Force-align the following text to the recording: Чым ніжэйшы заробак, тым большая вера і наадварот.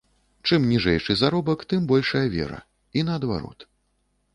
Чым 0.47 0.63
ніжэйшы 0.71 1.17
заробак, 1.21 1.59
тым 1.75 1.87
большая 1.95 2.25
вера 2.41 2.59
і 2.99 3.09
наадварот. 3.13 3.73